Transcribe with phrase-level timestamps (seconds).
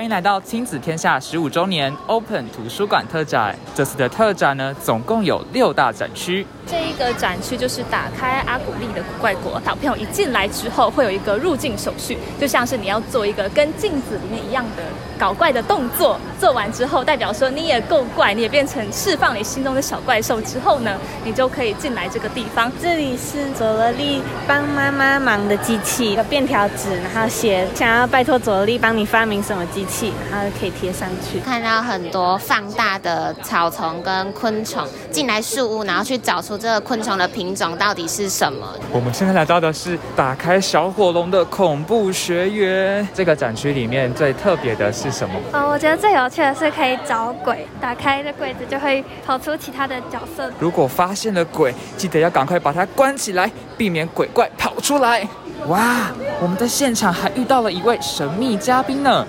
[0.00, 3.54] 欢迎来到亲子天下十五周年 Open 图书馆特展。
[3.74, 6.46] 这次的特展呢，总共有六大展区。
[6.70, 9.60] 这一个展区就是打开阿古丽的古怪国。
[9.64, 14.82] 小朋友一进来之后，会有一个入境手续，就像是你要做一个跟镜子里面一样的
[15.18, 16.16] 搞怪的动作。
[16.38, 22.70] 做完之后，代表说你也够怪，你也变成释放你心中的小怪兽之后呢，你就可以进来这个地方。
[22.80, 31.40] 这里是佐罗力帮妈妈忙的机器，有便条纸，然后写想要拜托佐罗力帮你发明什么机器，然后可以贴上去。
[31.40, 38.68] 看到很多放大的草丛跟昆虫进来树屋，然后去找出这个昆虫的品种到底是什么。
[38.92, 43.08] 我们现在来到的是打开小火龙的恐怖学园。
[43.14, 45.34] 这个展区里面最特别的是什么？
[45.54, 50.52] 哦，我觉得最有趣的是可以找鬼，打开的柜子就会跑出其他的角色。
[50.58, 55.26] 如果发现了鬼，记得要赶快把它关起来，避免鬼怪跑出来。
[55.66, 56.10] 哇，
[56.42, 59.26] 我们在现场还遇到了一位神秘嘉宾呢。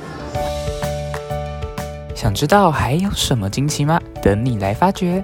[2.13, 3.99] 想知道还有什么惊奇吗？
[4.21, 5.23] 等你来发掘。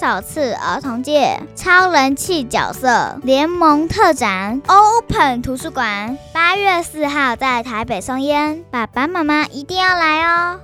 [0.00, 10.58] 首次儿童界超人气角色联盟特展 Open 图书馆，八月四号在台北松烟，爸爸妈妈一定要来哦。